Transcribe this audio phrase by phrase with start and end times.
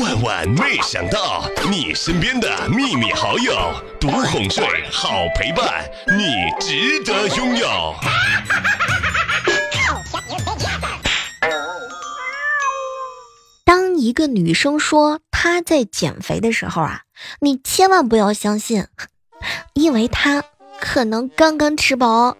[0.00, 3.54] 万万没想到，你身边的秘密好友，
[4.00, 7.94] 独哄睡，好陪伴，你值得拥有。
[13.64, 17.02] 当一个女生说她在减肥的时候啊，
[17.40, 18.86] 你千万不要相信，
[19.74, 20.42] 因为她
[20.80, 22.36] 可能刚刚吃饱。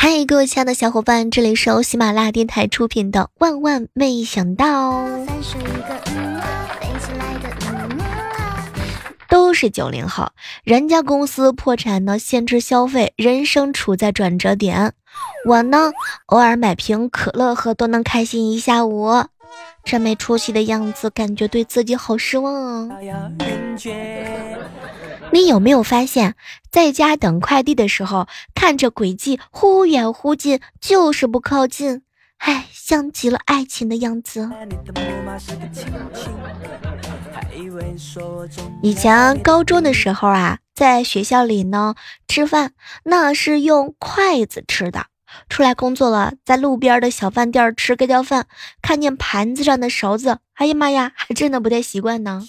[0.00, 5.02] 嗨，各位亲爱的小伙伴，这里是由喜马拉雅电台出品的《万万没想到》，
[9.28, 10.30] 都是九零后，
[10.62, 14.92] 人家公司破产呢，限制消费，人生处在转折点。
[15.44, 15.90] 我呢，
[16.26, 19.24] 偶尔买瓶可乐喝都能开心一下午，
[19.82, 22.88] 这没出息的样子，感觉对自己好失望哦。
[25.30, 26.34] 你有没有发现，
[26.70, 32.02] 在家等快递的时候，看着轨迹忽远忽近，就是不靠近？
[32.38, 34.48] 唉，像极了爱情的样子。
[38.82, 41.94] 以前高中的时候啊，在学校里呢
[42.26, 42.72] 吃饭，
[43.04, 45.06] 那是用筷子吃的。
[45.48, 48.46] 出来工作了，在路边的小饭店吃盖浇饭，
[48.80, 52.46] 看见盘子上的勺子，哎呀妈呀，还真的不太习惯呢。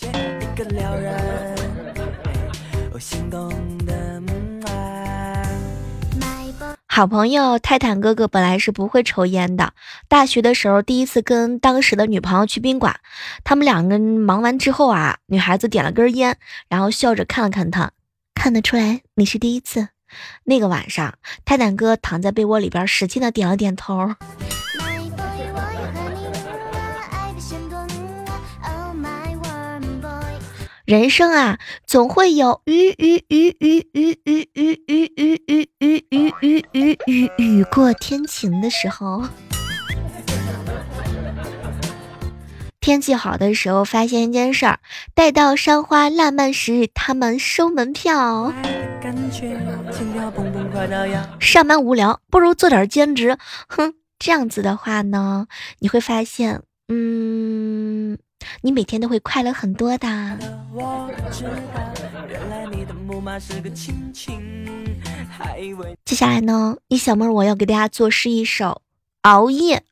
[6.92, 9.74] 好朋友泰坦哥哥本来是不会抽烟的，
[10.10, 13.00] 大学的时候第一次跟当时的女朋友去宾馆，
[13.46, 16.36] 他们两个忙完之后啊，女孩子点了根烟，
[16.68, 17.92] 然后笑着看了看他，
[18.36, 19.88] 看得出来你是第一次。
[20.44, 21.14] 那个晚上，
[21.46, 24.16] 泰坦哥躺在被窝里边，使劲的点了点头。
[30.90, 39.24] 人生啊，总会有雨雨雨雨雨雨雨雨雨雨雨雨雨雨雨雨过天晴的时候。
[42.80, 44.80] 天气好的时候，发现一件事儿：
[45.14, 48.52] 待到山花烂漫时，他们收门票。
[51.40, 53.38] 上班无聊，不如做点兼职。
[53.68, 55.46] 哼，这样子的话呢，
[55.78, 58.18] 你会发现，嗯。
[58.62, 60.38] 你每天都会快乐很多的。
[66.06, 68.82] 接下来呢，一小妹儿我要给大家作诗一首：
[69.22, 69.84] 熬夜。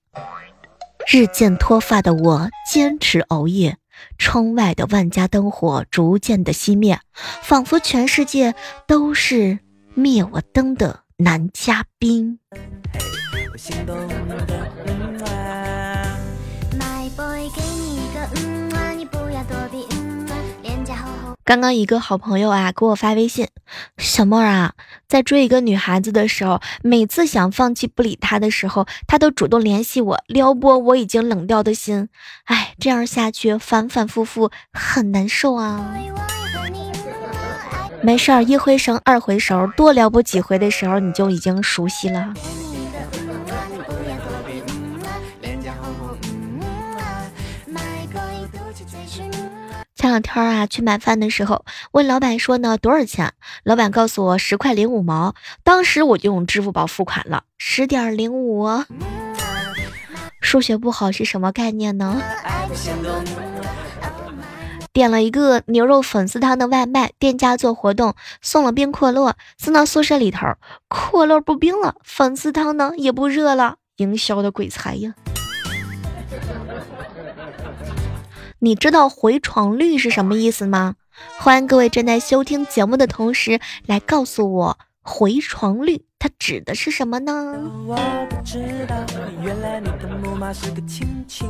[1.10, 3.78] 日渐脱发的我坚持熬夜，
[4.18, 8.54] 窗外的万家灯火逐渐的熄灭，仿佛全世界
[8.86, 9.60] 都是
[9.94, 12.40] 灭我灯的男嘉宾。
[21.48, 23.48] 刚刚一个好朋友啊给我发微信，
[23.98, 24.74] 小妹儿啊，
[25.08, 32.10] 在追一个女孩子的时候，每次想放弃不理她的时候，她都主动联系我，撩拨我已经冷掉的心。
[32.44, 35.96] 哎，这样下去反反复复很难受啊。
[38.02, 42.34] 没事儿，一回生二回熟，多撩拨几回的时候，你就已经熟悉了。
[50.08, 53.34] 前两天啊，去买饭的时候，问老板说呢多少钱？
[53.66, 55.36] 老板告诉我十块零五毛，
[55.66, 58.70] 当时我就用支付宝付款了，十点零五。
[60.40, 62.22] 数学不好是什么概念呢？
[64.94, 70.48] 点了一个牛肉粉丝汤的外卖，店家做活动送了冰可乐，送到宿舍里头，
[70.88, 75.14] 可乐不冰了，粉丝汤呢也不热了，营销的鬼才呀！
[78.60, 80.96] 你知道回床率是什么意思吗？
[81.38, 87.54] 欢迎各位正在收听节目的同时来告诉我，回床率它指的是什么呢？
[87.86, 87.96] 我
[88.28, 88.58] 不知
[88.88, 88.96] 道
[89.44, 91.48] 原来你的母妈是个亲亲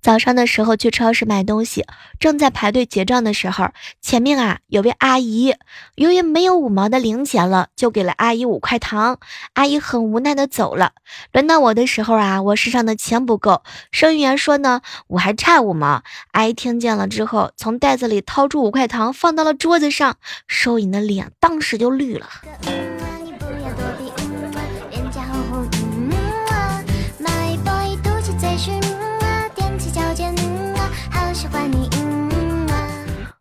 [0.00, 1.84] 早上的时候去超市买东西，
[2.18, 3.68] 正在排队结账的时候，
[4.00, 5.54] 前面啊有位阿姨，
[5.94, 9.18] 由于没有五毛的零钱了，就给了阿姨五块糖。
[9.52, 10.92] 阿姨很无奈的走了。
[11.32, 13.62] 轮到我的时候啊，我身上的钱不够，
[13.92, 16.02] 收银员说呢，我还差五毛。
[16.32, 20.16] 阿姨听见了之后，从袋子里掏出五块糖，放到了桌子上，
[20.46, 22.26] 收银的脸当时就绿了。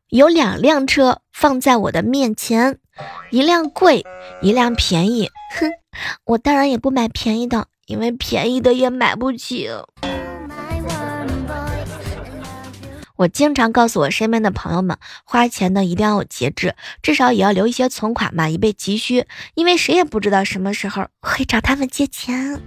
[0.10, 2.80] 有两辆车放在我的面前，
[3.30, 4.04] 一辆贵，
[4.42, 5.30] 一辆便宜。
[5.56, 5.70] 哼，
[6.26, 9.70] 我当然也不买便宜的，因为便宜的也买不起。
[13.18, 16.74] 我经常告诉我身边的朋友们，花钱呢一定要有节制，
[17.04, 19.28] 至少也要留一些存款嘛，以备急需。
[19.54, 22.60] 因为谁也不知道什么时候会找他们借钱。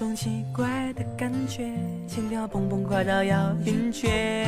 [0.00, 1.70] 种奇怪的感觉，
[2.08, 4.46] 心跳砰砰快到要晕厥，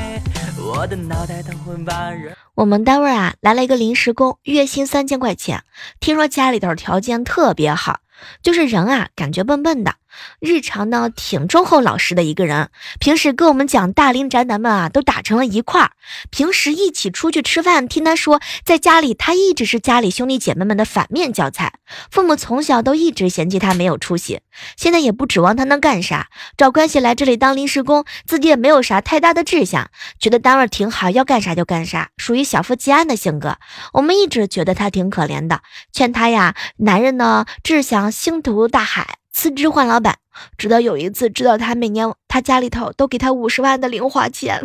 [0.58, 2.34] 我的脑袋疼昏把人。
[2.54, 5.62] 我们单位啊来了一个临时工，月薪三千块钱，
[6.00, 8.00] 听说家里头条件特别好。
[8.40, 9.96] 就是人啊，感觉笨笨的，
[10.40, 12.70] 日常呢挺忠厚老实的一个人。
[12.98, 15.90] 平时跟我们讲大龄宅男们啊，都打成了一块儿。
[16.30, 21.74] 平时一起出去吃饭，听他说，在家里他一直是家里兄弟姐妹们的反面教材。
[22.10, 24.40] 父母从小都一直嫌弃他没有出息，
[24.76, 33.56] 现在也不指望他能干啥，找关系来这里当临时工，自己也没有啥太大的志向，觉得单位挺好，要干啥就干啥，属于小富即安的性格。
[33.92, 35.60] 我们一直觉得他挺可怜的，
[35.92, 38.12] 劝他呀，男人呢志向。
[38.12, 40.18] 星途大海，辞职换老板。
[40.56, 44.62] 直到有一次，知道他每年他家里头都给他五十万的零花钱。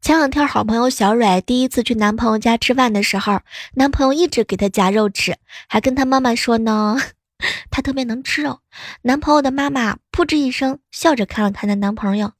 [0.00, 3.40] 前两天，好朋友小蕊第一次去男朋友家吃饭的时候，
[3.74, 5.36] 男朋友一直给她夹肉吃，
[5.68, 6.96] 还跟她妈妈说呢，
[7.70, 8.60] 她特别能吃肉。
[9.02, 12.32] 男朋友的妈妈噗嗤一声，笑着看了看她男朋友：“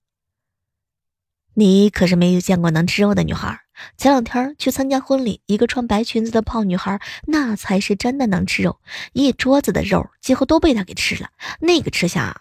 [1.52, 3.60] 你可是没有见过能吃肉的女孩。”
[3.96, 8.80] 前两天去参加婚礼，一个穿白裙子的胖女孩，那才是真的能吃肉，
[9.12, 11.30] 一桌子的肉几乎都被她给吃了，
[11.60, 12.36] 那个吃相啊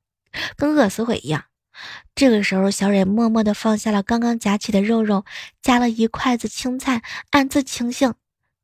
[0.56, 1.44] 跟饿死鬼一样。
[2.14, 5.24] 这个时候，小蕊默默地放下了刚刚夹起的肉肉，
[5.62, 8.14] 夹了一筷子青菜，暗自庆幸，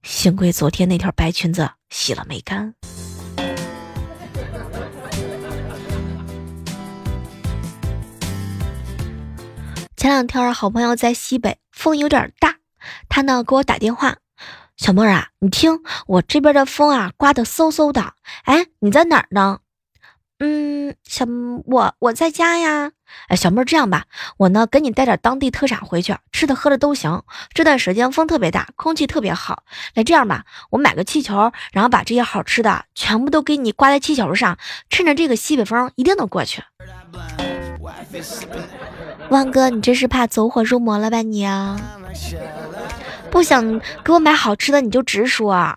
[0.02, 2.74] 幸亏昨天那条白裙子洗了没干。
[9.96, 12.56] 前两天，好朋友在西北，风有点大，
[13.08, 14.16] 他呢给我打电话，
[14.76, 15.78] 小妹儿啊，你听
[16.08, 18.14] 我这边的风啊，刮得嗖嗖的。
[18.42, 19.60] 哎，你在哪儿呢？
[20.40, 21.24] 嗯，小
[21.66, 22.90] 我我在家呀。
[23.28, 24.06] 哎，小妹儿这样吧，
[24.38, 27.22] 我呢给你带点当地特产回去，吃的喝的都行。
[27.54, 29.62] 这段时间风特别大，空气特别好。
[29.94, 34.58] 来，这样吧，我买个气球，然后把这些好吃的全部都给你挂在气球上，
[34.90, 36.60] 趁着这个西北风，一定能过去。
[39.30, 41.78] 万哥，你这是怕走火入魔了吧你啊？
[43.30, 45.76] 不想给我买好吃的你就直说。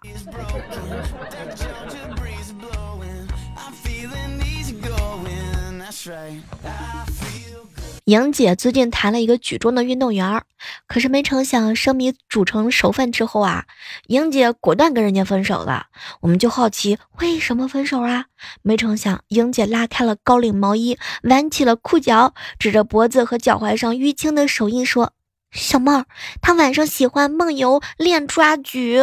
[8.12, 10.44] 莹姐最近谈了一个举重的运动员，
[10.86, 13.64] 可是没成想生米煮成熟饭之后啊，
[14.08, 15.86] 莹姐果断跟人家分手了。
[16.20, 18.26] 我们就好奇为什么分手啊？
[18.64, 25.14] 没成想莹姐拉开了高领毛衣，挽起了裤脚，指着脖子和脚踝上淤青的手印说
[25.54, 26.06] ：“小妹儿，
[26.42, 29.00] 他晚上喜欢梦游练抓举。”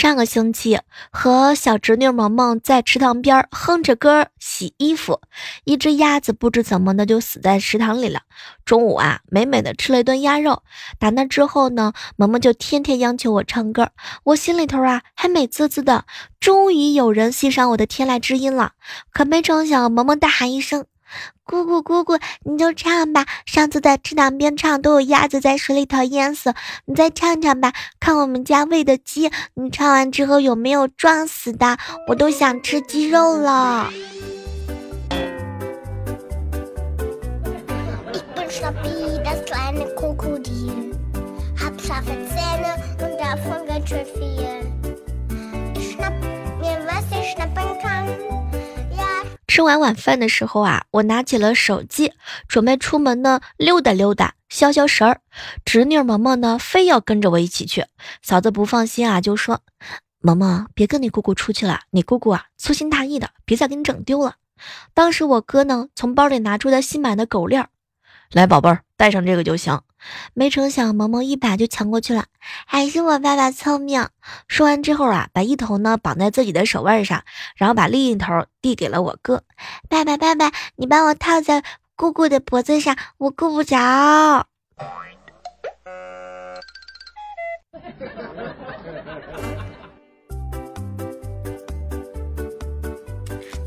[0.00, 0.78] 上个星期
[1.10, 5.20] 和小侄女萌萌在池塘边哼着歌洗衣服，
[5.64, 8.20] 一只鸭子不知怎么的就死在池塘里了。
[8.64, 10.62] 中午啊，美美的吃了一顿鸭肉。
[11.00, 13.90] 打那之后呢，萌萌就天天央求我唱歌，
[14.22, 16.04] 我心里头啊还美滋滋的。
[16.38, 18.74] 终于有人欣赏我的天籁之音了，
[19.12, 20.86] 可没成想，萌萌大喊一声。
[21.44, 23.24] 姑姑，姑姑，你就唱吧。
[23.46, 26.54] 上次在池塘边唱，都有鸭子在水里头淹死。
[26.84, 31.78] 你再唱唱吧，看我们家喂的鸡，你唱完之后有没有撞死的？
[32.08, 33.90] 我都想吃鸡肉了。
[49.58, 52.12] 吃完晚饭的时候啊，我拿起了手机，
[52.46, 55.20] 准备出门呢溜达溜达，消消神儿。
[55.64, 57.84] 侄女萌萌呢，非要跟着我一起去。
[58.22, 59.62] 嫂子不放心啊，就说
[60.22, 64.36] ：“萌萌，别跟你姑姑出去了，你姑姑啊粗心大意的，别再给你整丢了。”
[64.94, 67.68] 当时我哥呢，从包里拿出了新买的狗链儿，
[68.30, 69.80] 来，宝贝儿，戴上这个就行。
[70.34, 72.26] 没成想，萌萌一把就抢过去了。
[72.66, 74.08] 还是我爸爸聪明。
[74.46, 77.24] 说完之后啊，把一头呢绑在自己的手腕上，
[77.56, 79.42] 然后把另一头递给了我哥。
[79.88, 81.62] 爸爸，爸爸，你帮我套在
[81.96, 83.76] 姑姑的脖子上，我够不着。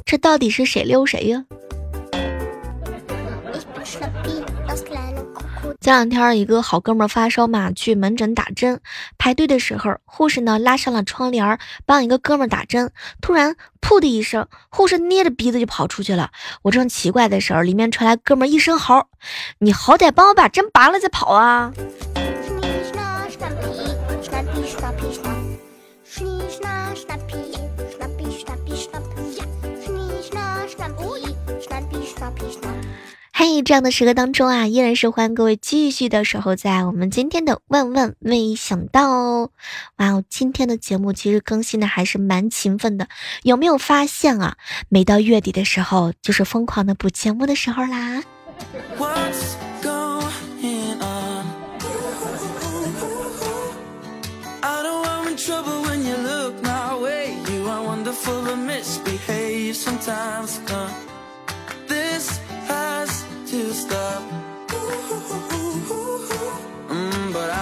[0.05, 1.45] 这到底是谁溜谁呀？
[5.81, 8.79] 前两天，一个好哥们发烧嘛，去门诊打针，
[9.17, 11.57] 排队的时候，护士呢拉上了窗帘，
[11.87, 12.91] 帮一个哥们打针。
[13.19, 16.29] 突然，噗的一声，护士捏着鼻子就跑出去了。
[16.61, 19.07] 我正奇怪的时候，里面传来哥们一声嚎
[19.57, 21.73] ：“你好歹帮我把针拔了再跑啊！”
[33.43, 39.49] 嘿，这样的时刻当中啊，依然是欢迎各位继续的守候在我们今天的万万没想到哦。
[39.97, 43.07] 哇哦，今天的节目其实更新的还是蛮勤奋的，
[43.41, 44.57] 有没有发现啊？
[44.89, 48.21] 每到月底的时候，就是疯狂的补节目的时候啦。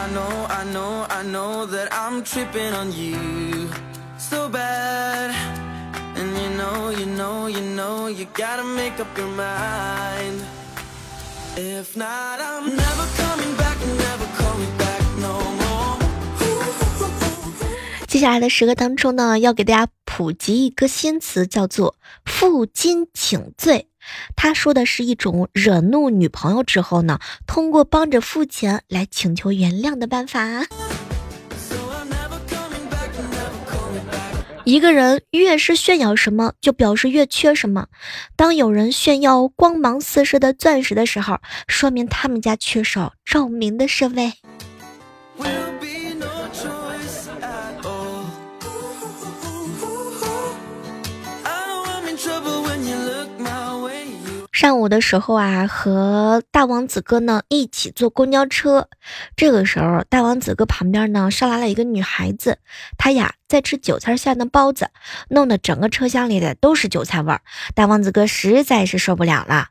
[0.09, 3.69] I know i know i know that i'm tripping on you
[4.17, 5.29] so bad.
[6.15, 10.41] And you know you know you know you gotta make up your mind.
[11.55, 15.99] If not i'm never coming back never coming back no more.
[18.07, 23.88] 接下来的时刻当中呢要给大家普及一个新词叫做负荆请罪。
[24.35, 30.65] 他说的是一种惹怒女朋友之后呢，通过帮着付钱来请求原谅的办法。
[34.65, 37.87] 一个人越是炫耀什么，就表示越缺什么。
[38.35, 44.33] 当有人炫耀光芒四射的钻石的时候，说明他们家缺少照明的设备。
[54.59, 58.89] 上午的时候啊，和大王子哥呢一起坐公交车。
[59.37, 62.57] 这个时候，大王子哥旁边呢上来了一个女孩子，
[62.97, 64.89] 她呀在吃韭菜馅的包子，
[65.29, 67.41] 弄得整个车厢里的都是韭菜味儿。
[67.73, 69.69] 大王子哥实在是受不了了，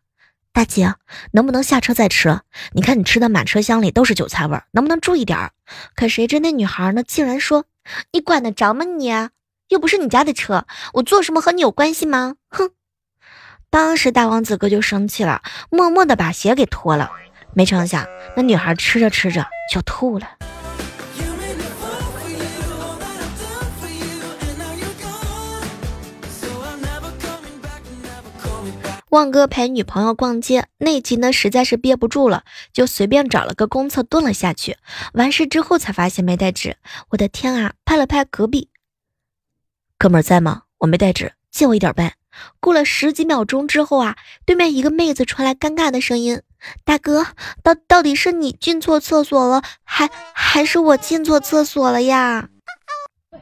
[0.54, 0.94] 大姐
[1.32, 2.40] 能不能下车再吃？
[2.72, 5.50] 你看你吃的满车厢里都是韭菜味儿，能不能注意点儿？
[5.94, 7.66] 可谁知那女孩呢竟然说
[8.12, 9.12] ：“你管得着吗你？
[9.68, 12.70] 又不是你家的车，我做什么和你有关系吗？”哼。
[13.70, 17.10] 当时大王子哥就生气了，默默的把鞋给脱了。
[17.54, 18.06] 没成想，
[18.36, 20.26] 那女孩吃着吃着就吐了。
[29.10, 34.76] 旺哥陪女朋友逛街，那集呢实在是憋不住了，就随便找了个公厕蹲了下去。
[35.14, 36.76] 完事之后才发现没带纸，
[37.10, 37.72] 我的天啊！
[37.86, 38.68] 拍了拍隔壁
[39.98, 40.64] 哥们在吗？
[40.78, 42.17] 我没带纸，借我一点呗。
[42.60, 46.42] 过了十几秒钟之后啊，对面一个妹子传来尴尬的声音
[46.84, 47.26] ：“大哥，
[47.62, 52.48] 到到底是你进错厕所了，还还是我进错厕所了呀？”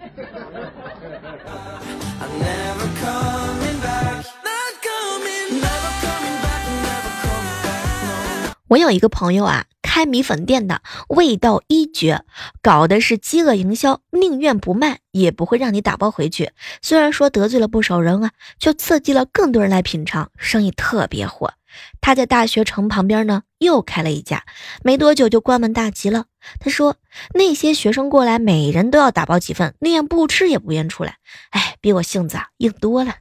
[8.68, 9.64] 我有一个朋友啊。
[9.96, 12.22] 开米粉店的味道一绝，
[12.60, 16.52] 搞的是饥饿营销，宁愿不卖也不会让你打包回去。
[16.82, 21.54] 虽然说得罪了不少人啊，却刺激了更多人来品尝，生意特别火。
[22.02, 24.44] 他在大学城旁边呢又开了一家，
[24.84, 26.26] 没多久就关门大吉了。
[26.60, 26.96] 他说
[27.32, 31.16] 那些学生过来，每人都要打包几份，宁愿不吃也不愿出来。
[31.52, 33.14] 哎，比我性子啊硬多了。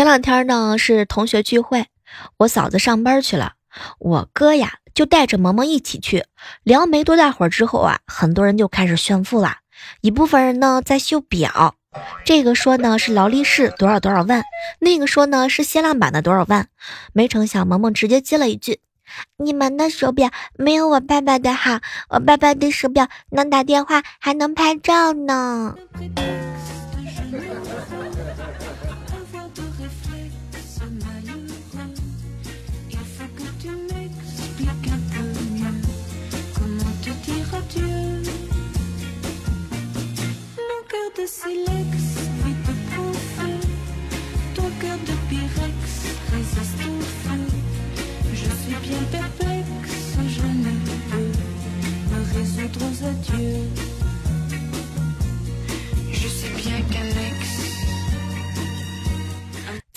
[0.00, 1.84] 前两天呢是同学聚会，
[2.38, 3.52] 我嫂子上班去了，
[3.98, 6.24] 我哥呀就带着萌萌一起去。
[6.62, 9.58] 聊没多大会儿之后啊，很多人就开始炫富了。
[10.00, 11.74] 一部分人呢在秀表，
[12.24, 14.42] 这个说呢是劳力士多少多少万，
[14.78, 16.68] 那个说呢是限量版的多少万。
[17.12, 18.80] 没成想萌萌直接接了一句
[19.36, 25.76] ：“你们的手表没有我爸爸的好，我爸爸的手表能打电话还能拍照呢。”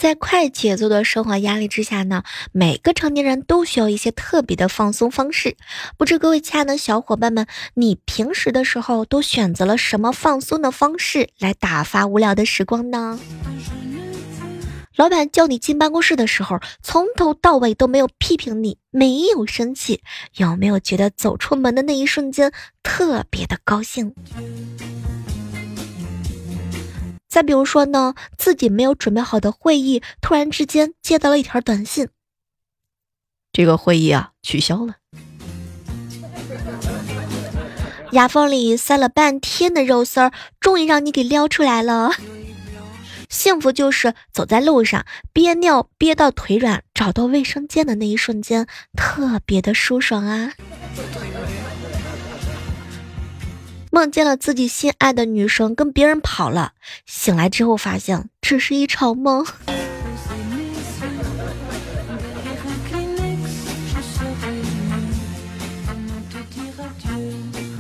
[0.04, 5.56] 在快节奏的生活压力之下呢，每个成年人都需要一些特别的放松方式。
[5.98, 13.18] 不知各位亲爱的小伙伴们，你平时的时候都选择了什么放松的方式来打发无聊的时光呢？
[14.98, 20.02] 老板叫你进办公室的时候，从头到尾都没有批评你，没有生气，
[20.36, 22.52] 有没有觉得走出门的那一瞬间
[22.84, 24.14] 特别的高兴？
[27.34, 32.10] 再比如说呢，自己没有准备好的会议，突然之间接到了一条短信，
[33.52, 34.98] 这个会议啊取消了。
[38.12, 42.12] 牙缝里塞了半天的肉丝儿，终于让你给撩出来了。
[43.30, 50.54] 幸福就是走在路上憋尿憋到腿软，找到卫生间的那一瞬间，特别的舒爽啊！
[53.94, 56.72] 梦见了自己心爱的女生跟别人跑了，
[57.06, 59.46] 醒来之后发现只是一场梦。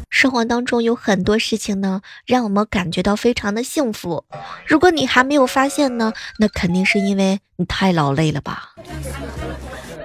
[0.08, 4.24] 生活当中有很多事情呢，让我们感觉到非常的幸福。
[4.68, 8.76] 如果你还没有发现呢，那肯定是因为你太劳累了吧。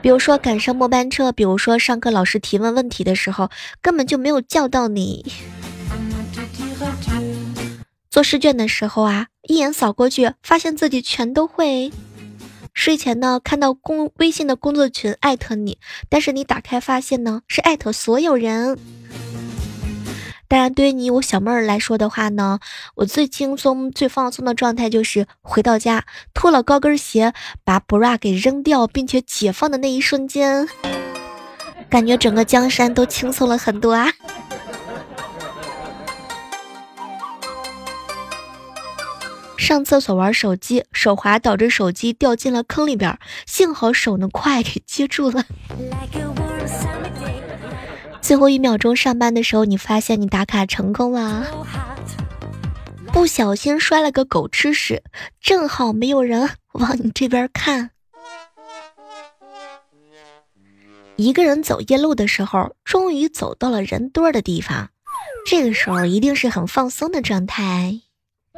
[0.00, 3.50] 比如说赶上末班车，比如说上课老师提问问题的时候
[3.82, 5.30] 根本就没有叫到你。
[8.18, 11.92] 做试卷的时候啊，一眼扫过去，发现自己全都会。
[12.74, 18.76] 睡前呢，看到公微信的工作群艾特你，但是你打开发现呢，是艾特所有人。
[20.48, 22.58] 当然，对于你我小妹儿来说的话呢，
[22.96, 27.32] 我最轻松、最放松的状态就是回到家，脱了高跟鞋，
[27.62, 30.68] 把 bra 给扔掉，并且解放的那一瞬间，
[31.88, 34.10] 感觉整个江山都轻松了很多啊！
[39.58, 45.44] 上厕所玩手机，手滑导致手机掉进了坑里边，幸好手呢快，给接住了。
[48.22, 51.44] 最后一秒钟上班的时候，你发现你打卡成功了，
[53.12, 55.02] 不小心摔了个狗吃屎，
[55.40, 57.90] 正好没有人往你这边看。
[61.16, 64.90] 一个人走夜路的时候，终于走到了人多的地方，
[65.44, 68.00] 这个时候一定是很放松的状态。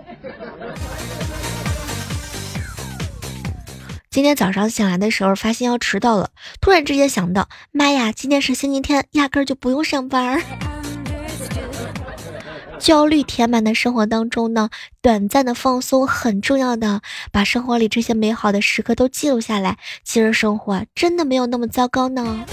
[4.10, 6.30] 今天早上醒来的时候，发现要迟到了，
[6.60, 10.42] 突然之间想到，妈呀，今天是星期天，压根儿就不用上班。
[12.80, 22.44] 焦虑填满的生活当中呢，短暂的放松很重要的，把生活里这些美好的时刻都记录下来，其实生活真的没有那么糟糕呢。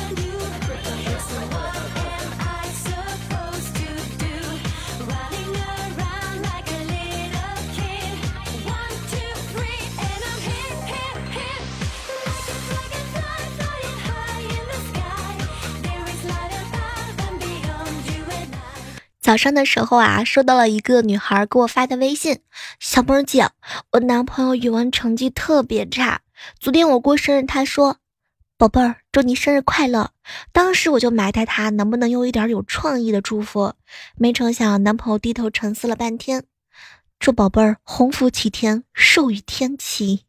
[19.27, 22.39] 早上的时候啊，收到了一个女孩给我发的微信
[22.79, 23.49] ：“小妹姐，
[23.91, 26.21] 我男朋友语文成绩特别差。
[26.61, 27.97] 昨天我过生日，他说，
[28.57, 30.11] 宝贝儿，祝你生日快乐。
[30.53, 33.73] 当时我就埋汰他能不能用一点有创意的祝福。
[34.15, 36.45] 没成想，男朋友低头沉思了半天，
[37.19, 40.23] 祝宝贝儿鸿福齐天，寿与天齐。”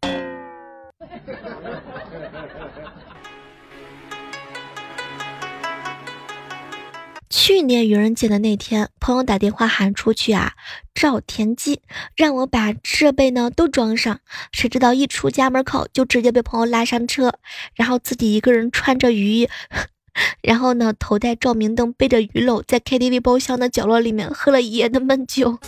[7.31, 10.55] 去年愚人节的那天，朋友打电话喊出去啊，
[10.95, 11.83] 找田鸡，
[12.17, 14.21] 让我把设备呢都装上。
[14.51, 17.35] 谁知道一出家门口，就直接被朋友拉上车，
[17.75, 19.49] 然后自己一个人穿着雨衣，
[20.41, 25.59] 然后呢头戴照明灯，背着鱼篓，在 KTV 包厢的角落里面喝了一夜的闷酒。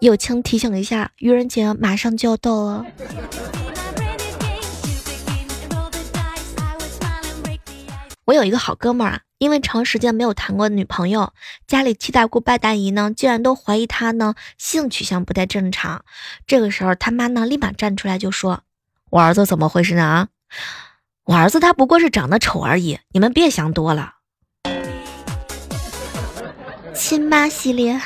[0.00, 2.84] 友情提醒一下，愚人节马上就要到了。
[8.24, 9.20] 我有一个好哥们儿啊。
[9.38, 11.32] 因为长时间没有谈过女朋友，
[11.66, 16.04] 家里七大姑八大姨呢，竟然都怀疑他呢性取向不太正常。
[16.46, 18.62] 这个时候，他妈呢立马站出来就说
[19.10, 20.02] ：“我儿子怎么回事呢？
[20.02, 20.28] 啊，
[21.24, 24.14] 我儿子他不过是长得丑而已，你们别想多了。”
[26.92, 28.00] 亲妈系列。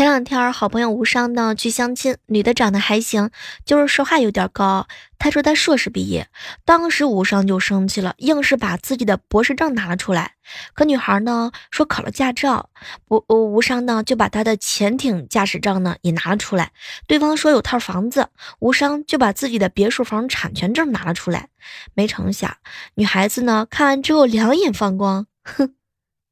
[0.00, 3.28] 前两天，好朋友无伤呢去相亲，女的长得还行，
[3.66, 4.88] 就是说话有点高。
[5.18, 6.30] 他说他硕士毕业，
[6.64, 10.36] 当时无伤就生气了，硬是把自己的博士证拿了出来。
[10.72, 12.70] 可女孩呢说考了驾照，
[13.10, 16.72] 无无伤呢就把他的潜艇驾驶证呢也拿了出来。
[17.06, 21.50] 对方说有套房子，无伤就把自己的别墅房产权证拿了出来。
[21.92, 22.56] 没成想，
[22.94, 25.74] 女孩子呢看完之后两眼放光，哼，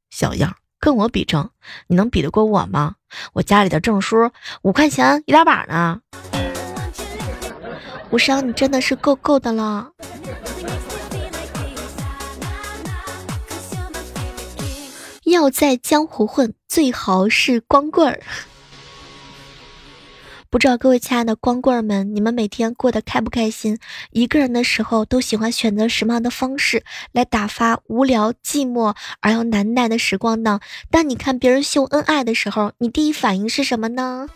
[0.09, 0.57] 小样。
[0.81, 1.51] 跟我比证，
[1.89, 2.95] 你能比得过我吗？
[3.33, 4.31] 我家里的证书
[4.63, 6.01] 五块钱一大把呢。
[8.11, 9.91] 无伤，你真的是够够的了。
[15.25, 18.21] 要在江湖混，最好是光棍儿。
[20.51, 23.79] 不知道各位亲爱的光棍们，你们每天过得开不开心？
[24.13, 26.83] 一个人的时候都喜欢选择什么样的方式
[27.13, 30.61] 来打发无聊、寂寞而又难耐的时光呢？
[30.91, 34.27] 当你看别人秀恩爱的时候，你第一反应是什么呢？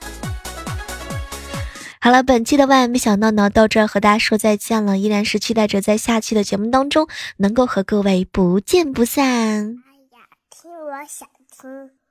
[1.99, 9.23] 好了，本期的万万没想到呢，到这儿和大家说再见了，依然是期待着在下期的节目当中能够和各位不见不散。
[9.25, 9.65] 哎
[10.13, 11.27] 呀，听我想
[11.59, 12.02] 听。